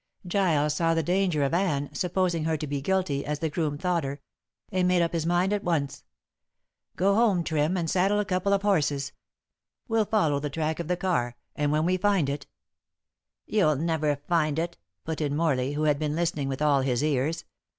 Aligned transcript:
Giles 0.25 0.73
saw 0.73 0.95
the 0.95 1.03
danger 1.03 1.43
of 1.43 1.53
Anne 1.53 1.93
supposing 1.93 2.45
her 2.45 2.57
to 2.57 2.65
be 2.65 2.81
guilty, 2.81 3.23
as 3.23 3.37
the 3.37 3.51
groom 3.51 3.77
thought 3.77 4.03
her 4.03 4.19
and 4.71 4.87
made 4.87 5.03
up 5.03 5.13
his 5.13 5.27
mind 5.27 5.53
at 5.53 5.63
once. 5.63 6.03
"Go 6.95 7.13
home, 7.13 7.43
Trim, 7.43 7.77
and 7.77 7.87
saddle 7.87 8.17
a 8.19 8.25
couple 8.25 8.51
of 8.51 8.63
horses. 8.63 9.11
We'll 9.87 10.05
follow 10.05 10.39
the 10.39 10.49
track 10.49 10.79
of 10.79 10.87
the 10.87 10.97
car, 10.97 11.35
and 11.55 11.71
when 11.71 11.85
we 11.85 11.97
find 11.97 12.29
it" 12.29 12.47
"You'll 13.45 13.75
never 13.75 14.15
find 14.27 14.57
it," 14.57 14.75
put 15.03 15.21
in 15.21 15.35
Morley, 15.35 15.73
who 15.73 15.83
had 15.83 15.99
been 15.99 16.15
listening 16.15 16.47
with 16.49 16.63
all 16.63 16.81
his 16.81 17.03
ears. 17.03 17.45